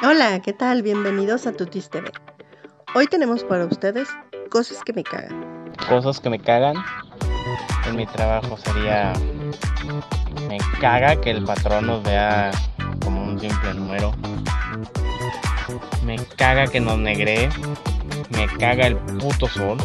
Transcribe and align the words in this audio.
Hola, 0.00 0.38
¿qué 0.38 0.52
tal? 0.52 0.82
Bienvenidos 0.84 1.48
a 1.48 1.52
Tutis 1.52 1.90
TV. 1.90 2.12
Hoy 2.94 3.08
tenemos 3.08 3.42
para 3.42 3.66
ustedes 3.66 4.08
cosas 4.48 4.84
que 4.84 4.92
me 4.92 5.02
cagan. 5.02 5.74
Cosas 5.88 6.20
que 6.20 6.30
me 6.30 6.38
cagan 6.38 6.76
en 7.84 7.96
mi 7.96 8.06
trabajo 8.06 8.56
sería. 8.58 9.12
Me 10.46 10.58
caga 10.80 11.20
que 11.20 11.32
el 11.32 11.42
patrón 11.42 11.88
nos 11.88 12.04
vea 12.04 12.52
como 13.02 13.24
un 13.24 13.40
simple 13.40 13.74
número. 13.74 14.14
Me 16.04 16.16
caga 16.36 16.68
que 16.68 16.78
nos 16.78 16.96
negre. 16.96 17.48
Me 18.30 18.46
caga 18.56 18.86
el 18.86 18.96
puto 18.96 19.48
sol. 19.48 19.78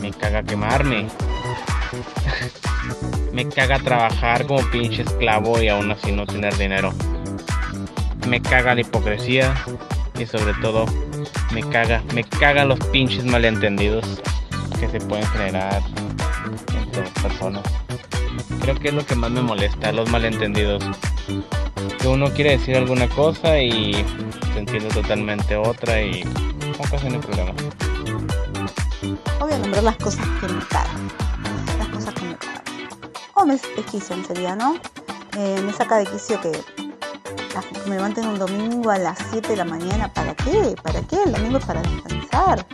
Me 0.00 0.10
caga 0.10 0.42
quemarme. 0.42 1.06
me 3.34 3.46
caga 3.46 3.78
trabajar 3.78 4.46
como 4.46 4.62
pinche 4.70 5.02
esclavo 5.02 5.60
y 5.62 5.68
aún 5.68 5.90
así 5.90 6.12
no 6.12 6.24
tener 6.24 6.56
dinero. 6.56 6.94
Me 8.26 8.40
caga 8.40 8.74
la 8.74 8.80
hipocresía 8.80 9.54
y 10.18 10.26
sobre 10.26 10.54
todo 10.54 10.86
me 11.52 11.62
caga, 11.62 12.02
me 12.14 12.24
caga 12.24 12.64
los 12.64 12.78
pinches 12.86 13.24
malentendidos 13.24 14.20
que 14.78 14.88
se 14.88 15.00
pueden 15.00 15.26
generar 15.28 15.82
entre 16.74 17.02
personas. 17.22 17.62
Creo 18.60 18.74
que 18.74 18.88
es 18.88 18.94
lo 18.94 19.04
que 19.04 19.14
más 19.14 19.30
me 19.30 19.42
molesta, 19.42 19.92
los 19.92 20.10
malentendidos. 20.10 20.84
Que 22.00 22.08
uno 22.08 22.30
quiere 22.32 22.58
decir 22.58 22.76
alguna 22.76 23.08
cosa 23.08 23.60
y 23.60 23.92
se 24.52 24.58
entiende 24.58 24.88
totalmente 24.88 25.56
otra 25.56 26.02
y 26.02 26.24
no 26.24 27.14
hay 27.14 27.18
problema. 27.18 27.52
Voy 29.40 29.52
a 29.52 29.58
nombrar 29.58 29.84
las 29.84 29.96
cosas 29.96 30.26
que 30.40 30.48
me 30.48 30.64
cagan. 30.66 31.08
Las 31.78 31.88
cosas 31.88 32.14
que 32.14 32.24
me 32.24 32.36
cagan. 32.36 32.62
O 33.34 33.46
me 33.46 33.54
desquicio 33.54 34.24
sería, 34.26 34.54
¿no? 34.54 34.76
Eh, 35.36 35.60
me 35.64 35.72
saca 35.72 35.98
de 35.98 36.06
quicio 36.06 36.40
que 36.40 36.52
me 37.86 37.96
levanten 37.96 38.26
un 38.26 38.38
domingo 38.38 38.90
a 38.90 38.98
las 38.98 39.18
7 39.30 39.48
de 39.48 39.56
la 39.56 39.64
mañana. 39.64 40.12
¿Para 40.12 40.34
qué? 40.34 40.74
¿Para 40.82 41.00
qué? 41.02 41.22
El 41.24 41.32
domingo 41.32 41.58
es 41.58 41.64
para 41.64 41.82
descansar. 41.82 42.66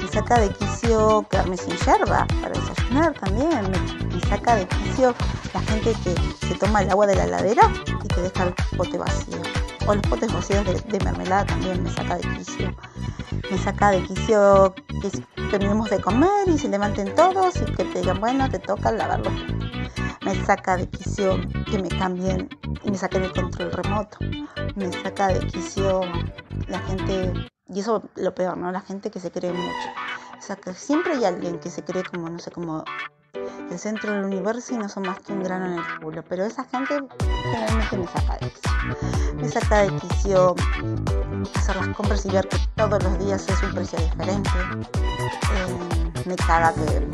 Me 0.00 0.08
saca 0.08 0.40
de 0.40 0.50
quicio 0.50 1.26
quedarme 1.30 1.56
sin 1.56 1.76
yerba 1.76 2.26
para 2.40 2.58
desayunar 2.58 3.14
también. 3.14 3.70
Me, 3.70 4.20
saca 4.28 4.56
de 4.56 4.66
quicio 4.66 5.14
la 5.54 5.60
gente 5.62 5.94
que 6.02 6.14
se 6.46 6.54
toma 6.54 6.82
el 6.82 6.90
agua 6.90 7.06
de 7.06 7.16
la 7.16 7.24
heladera 7.24 7.70
y 7.86 8.08
que 8.08 8.20
deja 8.20 8.44
el 8.44 8.54
pote 8.76 8.98
vacío. 8.98 9.42
O 9.86 9.94
los 9.94 10.06
potes 10.06 10.32
vacíos 10.32 10.64
de, 10.64 11.00
mermelada 11.00 11.44
también 11.46 11.82
me 11.82 11.90
saca 11.90 12.16
de 12.16 12.28
quicio. 12.36 12.74
Me 13.50 13.58
saca 13.58 13.90
de 13.90 14.02
quicio 14.04 14.74
que 15.02 15.10
terminemos 15.50 15.90
de 15.90 16.00
comer 16.00 16.48
y 16.48 16.58
se 16.58 16.68
levanten 16.68 17.14
todos 17.14 17.56
y 17.56 17.64
que 17.72 17.84
te 17.84 18.00
digan, 18.00 18.20
bueno, 18.20 18.48
te 18.48 18.58
toca 18.58 18.90
lavarlo. 18.90 19.30
Me 20.26 20.34
saca 20.44 20.76
de 20.76 20.88
quicio 20.88 21.38
que 21.70 21.78
me 21.78 21.88
cambien 21.88 22.48
y 22.82 22.90
me 22.90 22.98
saquen 22.98 23.22
el 23.22 23.32
control 23.32 23.70
remoto. 23.70 24.18
Me 24.74 24.92
saca 24.92 25.28
de 25.28 25.46
quicio 25.46 26.00
la 26.66 26.80
gente, 26.80 27.32
y 27.68 27.78
eso 27.78 28.02
lo 28.16 28.34
peor, 28.34 28.56
¿no? 28.56 28.72
La 28.72 28.80
gente 28.80 29.12
que 29.12 29.20
se 29.20 29.30
cree 29.30 29.52
mucho. 29.52 29.88
O 30.36 30.42
sea, 30.42 30.56
que 30.56 30.74
siempre 30.74 31.12
hay 31.12 31.26
alguien 31.26 31.60
que 31.60 31.70
se 31.70 31.84
cree 31.84 32.02
como, 32.02 32.28
no 32.28 32.40
sé, 32.40 32.50
como 32.50 32.84
el 33.70 33.78
centro 33.78 34.12
del 34.12 34.24
universo 34.24 34.74
y 34.74 34.78
no 34.78 34.88
son 34.88 35.04
más 35.04 35.20
que 35.20 35.32
un 35.32 35.42
grano 35.42 35.66
en 35.66 35.74
el 35.74 35.84
culo. 36.00 36.24
Pero 36.28 36.44
esa 36.44 36.64
gente 36.64 37.00
generalmente 37.42 37.98
me 37.98 38.06
saca 38.06 38.38
de 38.38 38.50
quicio. 38.50 38.70
Me 39.36 39.48
saca 39.48 39.82
de 39.82 39.92
quicio 39.96 40.54
hacer 41.54 41.76
las 41.76 41.88
compras 41.88 42.24
y 42.26 42.30
ver 42.30 42.48
que 42.48 42.58
todos 42.74 43.02
los 43.02 43.18
días 43.18 43.46
es 43.48 43.62
un 43.62 43.74
precio 43.74 43.98
diferente. 43.98 44.50
Eh, 45.54 45.76
me 46.24 46.36
caga 46.36 46.72
que 46.74 46.96
eh, 46.96 47.08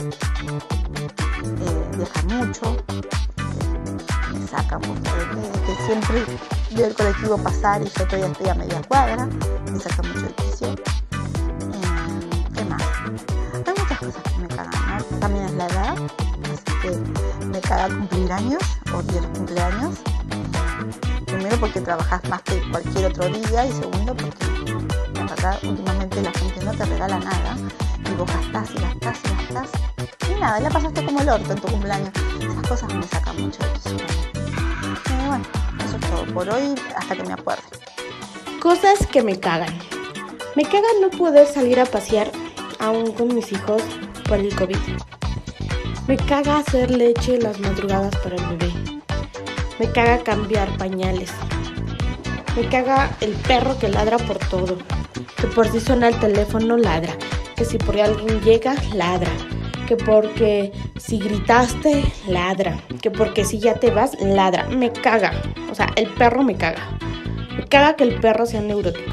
deja 1.97 2.23
mucho 2.29 2.77
me 4.33 4.47
saca 4.47 4.79
mucho 4.79 5.17
de 5.17 5.27
mí, 5.35 5.43
que 5.67 5.75
siempre 5.87 6.25
veo 6.75 6.87
el 6.87 6.95
colectivo 6.95 7.37
pasar 7.39 7.83
y 7.83 7.85
yo 7.85 8.07
todavía 8.07 8.27
estoy 8.27 8.49
a 8.49 8.55
media 8.55 8.83
cuadra, 8.89 9.29
me 9.71 9.79
saca 9.79 10.03
mucho 10.03 10.23
de 10.23 10.35
quicio. 10.35 10.75
Cumplir 17.89 18.33
años, 18.33 18.63
odio 18.93 19.21
los 19.21 19.39
cumpleaños. 19.39 19.99
Primero 21.27 21.57
porque 21.59 21.81
trabajas 21.81 22.23
más 22.29 22.43
que 22.43 22.63
cualquier 22.71 23.07
otro 23.07 23.29
día 23.29 23.67
y 23.67 23.73
segundo 23.73 24.15
porque 24.15 24.47
la 25.15 25.27
verdad 25.27 25.59
últimamente 25.63 26.23
la 26.23 26.33
gente 26.33 26.65
no 26.65 26.73
te 26.73 26.85
regala 26.85 27.19
nada 27.19 27.57
y 28.11 28.15
vos 28.15 28.29
gastás 28.29 28.71
y 28.75 28.81
gastás 28.81 29.19
y 29.25 29.55
gastás 29.55 29.71
y 30.31 30.41
nada, 30.41 30.61
ya 30.61 30.71
pasaste 30.71 31.05
como 31.05 31.21
el 31.21 31.29
orto 31.29 31.53
en 31.53 31.61
tu 31.61 31.69
cumpleaños. 31.69 32.11
Esas 32.41 32.69
cosas 32.69 32.95
me 32.95 33.03
sacan 33.05 33.41
mucho 33.41 33.59
eso 35.85 35.97
es 35.97 36.11
todo 36.11 36.25
por 36.35 36.49
hoy, 36.49 36.75
hasta 36.97 37.17
que 37.17 37.23
me 37.23 37.33
acuerde. 37.33 37.63
Cosas 38.61 39.07
que 39.07 39.23
me 39.23 39.39
cagan. 39.39 39.77
Me 40.55 40.65
caga 40.65 40.89
no 41.01 41.11
poder 41.11 41.47
salir 41.47 41.81
a 41.81 41.87
pasear 41.87 42.31
aún 42.79 43.13
con 43.13 43.35
mis 43.35 43.51
hijos 43.53 43.83
por 44.29 44.39
el 44.39 44.55
COVID. 44.55 44.77
Me 46.13 46.19
caga 46.19 46.59
hacer 46.59 46.91
leche 46.91 47.39
las 47.39 47.59
madrugadas 47.59 48.15
para 48.17 48.37
el 48.37 48.45
bebé. 48.59 48.71
Me 49.79 49.91
caga 49.93 50.23
cambiar 50.23 50.77
pañales. 50.77 51.31
Me 52.55 52.69
caga 52.69 53.17
el 53.23 53.31
perro 53.33 53.79
que 53.79 53.89
ladra 53.89 54.19
por 54.19 54.37
todo. 54.37 54.77
Que 55.41 55.47
por 55.47 55.69
si 55.69 55.81
suena 55.81 56.09
el 56.09 56.21
teléfono 56.21 56.77
ladra. 56.77 57.15
Que 57.57 57.65
si 57.65 57.79
por 57.79 57.99
alguien 57.99 58.43
llega, 58.43 58.75
ladra 58.95 59.31
que 59.89 59.97
porque 59.97 60.71
si 60.99 61.19
gritaste, 61.19 62.05
ladra, 62.29 62.79
que 63.01 63.11
porque 63.11 63.47
si 63.47 63.59
ya 63.59 63.77
te 63.77 63.91
vas, 63.91 64.21
ladra, 64.21 64.69
me 64.69 64.93
caga, 64.93 65.33
o 65.71 65.75
sea, 65.75 65.89
el 65.97 66.09
perro 66.09 66.43
me 66.45 66.57
caga, 66.57 66.99
me 67.57 67.67
caga 67.67 67.97
que 67.97 68.05
el 68.05 68.21
perro 68.21 68.47
sea 68.47 68.61
neurótico, 68.61 69.13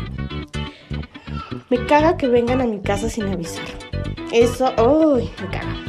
me 1.69 1.85
caga 1.85 2.17
que 2.17 2.27
vengan 2.27 2.61
a 2.61 2.65
mi 2.65 2.81
casa 2.81 3.09
sin 3.09 3.27
avisar, 3.29 3.65
eso, 4.31 4.73
uy, 4.77 5.31
me 5.41 5.47
caga. 5.47 5.88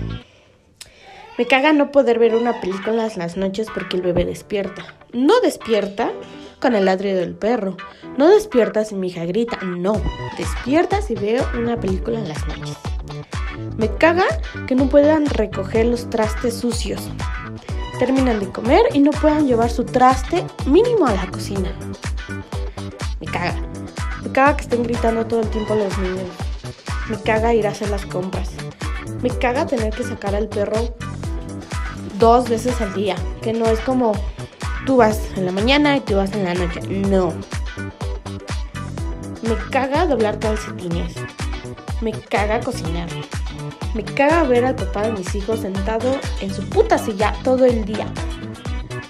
Me 1.40 1.46
caga 1.46 1.72
no 1.72 1.90
poder 1.90 2.18
ver 2.18 2.34
una 2.34 2.60
película 2.60 3.08
las 3.16 3.38
noches 3.38 3.68
porque 3.72 3.96
el 3.96 4.02
bebé 4.02 4.26
despierta. 4.26 4.84
No 5.14 5.40
despierta 5.40 6.12
con 6.60 6.74
el 6.74 6.84
ladrido 6.84 7.18
del 7.20 7.34
perro. 7.34 7.78
No 8.18 8.28
despierta 8.28 8.84
si 8.84 8.94
mi 8.94 9.06
hija 9.06 9.24
grita. 9.24 9.56
No, 9.62 9.94
despierta 10.36 11.00
si 11.00 11.14
veo 11.14 11.42
una 11.56 11.80
película 11.80 12.18
en 12.18 12.28
las 12.28 12.46
noches. 12.46 12.76
Me 13.78 13.88
caga 13.96 14.26
que 14.66 14.74
no 14.74 14.90
puedan 14.90 15.24
recoger 15.24 15.86
los 15.86 16.10
trastes 16.10 16.58
sucios. 16.58 17.08
Terminan 17.98 18.38
de 18.38 18.50
comer 18.50 18.82
y 18.92 18.98
no 18.98 19.10
puedan 19.10 19.46
llevar 19.46 19.70
su 19.70 19.84
traste 19.84 20.44
mínimo 20.66 21.06
a 21.06 21.14
la 21.14 21.26
cocina. 21.30 21.72
Me 23.18 23.26
caga. 23.26 23.54
Me 24.22 24.30
caga 24.30 24.58
que 24.58 24.64
estén 24.64 24.82
gritando 24.82 25.24
todo 25.24 25.40
el 25.40 25.48
tiempo 25.48 25.74
los 25.74 25.96
niños. 26.00 26.28
Me 27.08 27.18
caga 27.22 27.54
ir 27.54 27.66
a 27.66 27.70
hacer 27.70 27.88
las 27.88 28.04
compras. 28.04 28.50
Me 29.22 29.30
caga 29.30 29.66
tener 29.66 29.94
que 29.94 30.02
sacar 30.02 30.34
al 30.34 30.46
perro 30.46 30.94
dos 32.20 32.48
veces 32.48 32.80
al 32.80 32.94
día. 32.94 33.16
Que 33.42 33.52
no 33.52 33.66
es 33.66 33.80
como 33.80 34.12
tú 34.86 34.98
vas 34.98 35.18
en 35.36 35.46
la 35.46 35.52
mañana 35.52 35.96
y 35.96 36.00
tú 36.00 36.16
vas 36.16 36.32
en 36.32 36.44
la 36.44 36.54
noche. 36.54 36.80
No. 36.82 37.32
Me 39.42 39.56
caga 39.70 40.06
doblar 40.06 40.38
calcetines. 40.38 41.14
Me 42.00 42.12
caga 42.12 42.60
cocinar. 42.60 43.08
Me 43.94 44.04
caga 44.04 44.44
ver 44.44 44.64
al 44.64 44.76
papá 44.76 45.02
de 45.02 45.12
mis 45.12 45.34
hijos 45.34 45.60
sentado 45.60 46.16
en 46.40 46.54
su 46.54 46.62
puta 46.68 46.98
silla 46.98 47.34
todo 47.42 47.64
el 47.64 47.84
día. 47.84 48.06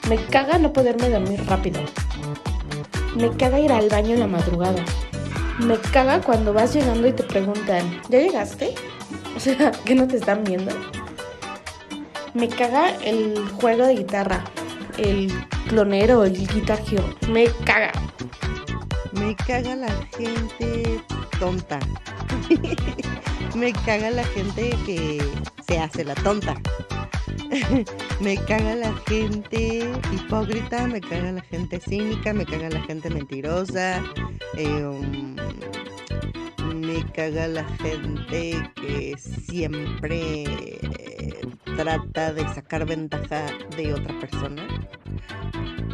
Me 0.09 0.17
caga 0.17 0.59
no 0.59 0.73
poderme 0.73 1.11
dormir 1.11 1.45
rápido. 1.47 1.81
Me 3.17 3.31
caga 3.37 3.61
ir 3.61 3.73
al 3.73 3.89
baño 3.89 4.15
en 4.15 4.21
la 4.21 4.27
madrugada. 4.27 4.83
Me 5.59 5.77
caga 5.79 6.21
cuando 6.23 6.55
vas 6.55 6.73
llegando 6.73 7.07
y 7.07 7.13
te 7.13 7.23
preguntan, 7.23 8.01
¿ya 8.09 8.19
llegaste? 8.19 8.75
O 9.37 9.41
sea, 9.41 9.73
que 9.85 9.95
no 9.95 10.07
te 10.07 10.17
están 10.17 10.45
viendo. 10.45 10.73
Me 12.35 12.49
caga 12.49 12.95
el 13.03 13.37
juego 13.61 13.87
de 13.87 13.97
guitarra, 13.97 14.45
el 14.99 15.33
clonero, 15.69 16.25
el 16.25 16.47
Guitar. 16.47 16.81
Me 17.29 17.47
caga. 17.65 17.93
Me 19.13 19.35
caga 19.35 19.75
la 19.75 19.91
gente 20.17 21.01
tonta. 21.41 21.81
me 23.57 23.73
caga 23.73 24.11
la 24.11 24.25
gente 24.25 24.71
que 24.87 25.21
se 25.67 25.79
hace 25.79 26.05
la 26.05 26.15
tonta. 26.15 26.55
me 28.21 28.37
caga 28.37 28.77
la 28.77 28.93
gente 29.09 29.91
hipócrita, 30.13 30.87
me 30.87 31.01
caga 31.01 31.33
la 31.33 31.43
gente 31.43 31.81
cínica, 31.81 32.33
me 32.33 32.47
caga 32.47 32.71
la 32.71 32.81
gente 32.83 33.11
mentirosa. 33.11 34.03
Eh, 34.57 34.85
um, 34.85 35.35
me 36.77 37.05
caga 37.13 37.49
la 37.49 37.65
gente 37.79 38.71
que 38.77 39.17
siempre 39.19 40.79
trata 41.83 42.35
de 42.35 42.47
sacar 42.55 42.85
ventaja 42.85 43.47
de 43.75 43.95
otra 43.95 44.19
persona. 44.21 44.69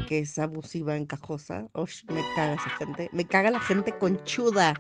que 0.09 0.21
es 0.21 0.39
abusiva, 0.39 0.97
encajosa. 0.97 1.67
Uy, 1.75 1.91
me 2.13 2.23
caga 2.35 2.55
esa 2.55 2.71
gente. 2.71 3.09
Me 3.13 3.25
caga 3.25 3.51
la 3.51 3.61
gente 3.61 3.93
conchuda. 3.93 4.75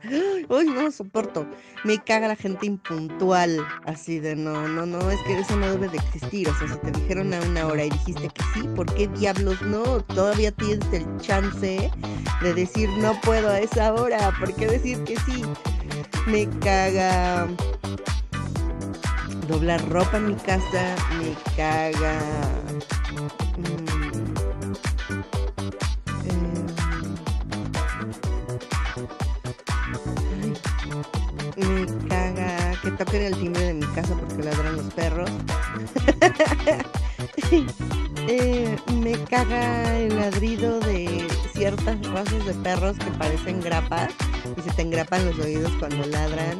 Uy, 0.48 0.66
no 0.66 0.82
lo 0.82 0.90
soporto. 0.90 1.46
Me 1.84 1.98
caga 1.98 2.28
la 2.28 2.36
gente 2.36 2.66
impuntual. 2.66 3.64
Así 3.84 4.18
de 4.20 4.36
no, 4.36 4.68
no, 4.68 4.86
no, 4.86 5.10
es 5.10 5.20
que 5.26 5.38
eso 5.38 5.56
no 5.56 5.68
debe 5.70 5.88
de 5.88 5.98
existir. 5.98 6.48
O 6.48 6.54
sea, 6.54 6.68
si 6.68 6.78
te 6.78 6.90
dijeron 6.92 7.34
a 7.34 7.40
una 7.40 7.66
hora 7.66 7.84
y 7.84 7.90
dijiste 7.90 8.28
que 8.28 8.42
sí, 8.54 8.68
¿por 8.74 8.92
qué 8.94 9.08
diablos 9.08 9.60
no? 9.62 10.00
Todavía 10.02 10.52
tienes 10.52 10.92
el 10.92 11.04
chance 11.18 11.90
de 12.42 12.54
decir 12.54 12.88
no 12.98 13.20
puedo 13.20 13.48
a 13.48 13.60
esa 13.60 13.94
hora. 13.94 14.32
¿Por 14.38 14.54
qué 14.54 14.66
decir 14.66 15.02
que 15.04 15.16
sí? 15.20 15.42
Me 16.26 16.48
caga 16.60 17.48
doblar 19.46 19.88
ropa 19.88 20.16
en 20.16 20.28
mi 20.28 20.34
casa, 20.34 20.96
me 21.18 21.34
caga. 21.56 22.20
mm, 23.56 23.86
ay, 30.42 30.54
me 31.56 32.08
caga 32.08 32.72
que 32.82 32.90
toquen 32.92 33.22
el 33.22 33.36
timbre 33.36 33.62
de 33.62 33.74
mi 33.74 33.86
casa 33.86 34.14
porque 34.14 34.42
ladran 34.42 34.76
los 34.76 34.92
perros. 34.94 35.30
Eh, 38.28 38.76
me 38.92 39.12
caga 39.24 39.96
el 39.98 40.16
ladrido 40.16 40.80
de 40.80 41.28
ciertas 41.54 42.04
razas 42.08 42.44
de 42.44 42.54
perros 42.54 42.98
que 42.98 43.10
parecen 43.12 43.60
grapas 43.60 44.12
y 44.56 44.62
se 44.62 44.70
te 44.72 44.82
engrapan 44.82 45.26
los 45.26 45.38
oídos 45.38 45.70
cuando 45.78 46.04
ladran. 46.06 46.58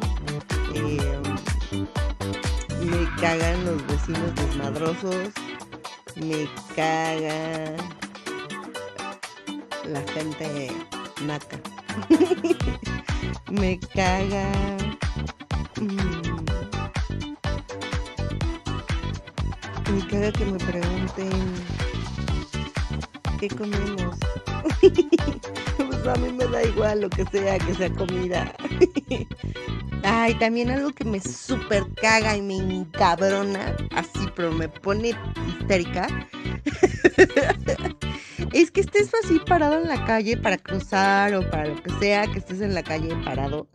Em, 0.75 1.27
me 2.87 3.09
cagan 3.21 3.65
los 3.65 3.87
vecinos 3.87 4.35
desmadrosos. 4.35 5.33
Me 6.17 6.49
caga 6.75 7.77
la 9.85 10.03
gente 10.13 10.73
naca. 11.23 11.61
me 13.51 13.79
caga. 13.95 14.49
mm, 15.81 16.47
me 19.93 20.07
caga 20.07 20.33
que 20.33 20.45
me 20.45 20.59
pregunten 20.59 21.55
qué 23.39 23.49
comemos. 23.49 24.17
pues 25.77 26.07
a 26.07 26.15
mí 26.17 26.33
me 26.33 26.47
da 26.47 26.63
igual 26.63 27.03
lo 27.03 27.11
que 27.11 27.25
sea, 27.27 27.59
que 27.59 27.75
sea 27.75 27.91
comida. 27.91 28.55
Ay, 30.09 30.35
también 30.35 30.71
algo 30.71 30.93
que 30.93 31.05
me 31.05 31.21
super 31.21 31.83
caga 32.01 32.37
y 32.37 32.41
me 32.41 32.55
encabrona, 32.59 33.75
así, 33.91 34.21
pero 34.37 34.53
me 34.53 34.69
pone 34.69 35.17
histérica. 35.49 36.07
es 38.53 38.71
que 38.71 38.83
estés 38.83 39.11
así 39.25 39.41
parado 39.41 39.81
en 39.81 39.89
la 39.89 40.05
calle 40.05 40.37
para 40.37 40.59
cruzar 40.59 41.35
o 41.35 41.51
para 41.51 41.67
lo 41.67 41.83
que 41.83 41.91
sea, 41.99 42.29
que 42.29 42.39
estés 42.39 42.61
en 42.61 42.73
la 42.73 42.85
calle 42.85 43.17
parado. 43.25 43.67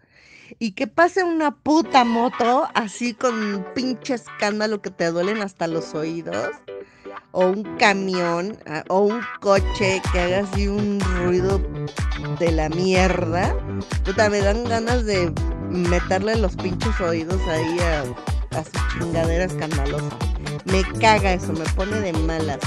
Y 0.58 0.72
que 0.72 0.88
pase 0.88 1.22
una 1.22 1.52
puta 1.52 2.06
moto 2.06 2.66
así 2.76 3.14
con 3.14 3.36
un 3.36 3.66
pinche 3.74 4.14
escándalo 4.14 4.82
que 4.82 4.90
te 4.90 5.12
duelen 5.12 5.42
hasta 5.42 5.68
los 5.68 5.94
oídos. 5.94 6.52
O 7.34 7.48
un 7.48 7.64
camión 7.76 8.58
ah, 8.68 8.86
o 8.88 9.02
un 9.02 9.22
coche 9.42 10.02
que 10.14 10.20
haga 10.20 10.40
así 10.50 10.70
un 10.70 11.02
ruido 11.26 11.62
de 12.40 12.54
la 12.54 12.70
mierda. 12.70 13.54
Puta, 14.06 14.30
me 14.30 14.40
dan 14.40 14.64
ganas 14.64 15.06
de 15.06 15.34
meterle 15.72 16.36
los 16.38 16.56
pinches 16.56 17.00
oídos 17.00 17.42
ahí 17.48 17.80
a, 17.80 18.58
a 18.58 18.64
su 18.64 19.00
chingadera 19.00 19.46
escandalosa. 19.46 20.16
Me 20.66 20.84
caga 21.00 21.34
eso, 21.34 21.54
me 21.54 21.66
pone 21.76 22.00
de 22.00 22.14
malas. 22.14 22.60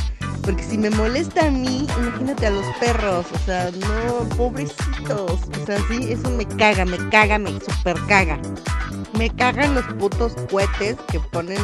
Porque 0.43 0.63
si 0.63 0.77
me 0.77 0.91
molesta 0.91 1.47
a 1.47 1.51
mí, 1.51 1.87
imagínate 1.99 2.47
a 2.47 2.51
los 2.51 2.67
perros. 2.79 3.27
O 3.33 3.39
sea, 3.47 3.71
no, 3.71 4.29
pobrecitos. 4.37 5.41
O 5.41 5.67
sea, 5.67 5.79
sí, 5.89 6.13
eso 6.13 6.29
me 6.31 6.47
caga, 6.47 6.85
me 6.85 6.99
caga, 7.09 7.39
me 7.39 7.51
super 7.61 7.97
caga. 8.07 8.39
Me 9.17 9.31
cagan 9.31 9.75
los 9.75 9.85
putos 9.95 10.35
cohetes 10.51 10.97
que 11.11 11.21
ponen 11.21 11.59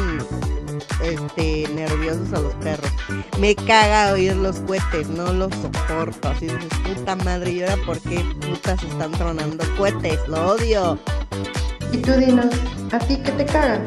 este 1.03 1.67
nerviosos 1.73 2.33
a 2.33 2.39
los 2.39 2.53
perros. 2.55 2.91
Me 3.39 3.55
caga 3.55 4.13
oír 4.13 4.35
los 4.35 4.59
cohetes, 4.61 5.07
no 5.09 5.33
los 5.33 5.53
soporto. 5.55 6.29
Así 6.29 6.47
dices, 6.47 6.69
puta 6.83 7.15
madre, 7.17 7.51
¿y 7.51 7.61
ahora 7.63 7.77
por 7.85 7.99
qué 7.99 8.19
putas 8.41 8.81
están 8.83 9.11
tronando 9.11 9.63
cohetes? 9.77 10.19
Lo 10.27 10.53
odio. 10.53 10.99
Y 11.91 11.97
tú 11.97 12.13
dinos, 12.13 12.47
¿a 12.91 12.99
ti 12.99 13.17
qué 13.23 13.31
te 13.31 13.45
caga? 13.45 13.81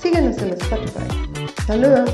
Síguenos 0.00 0.38
en 0.38 0.52
Spotify. 0.52 1.06
Saludos. 1.66 2.10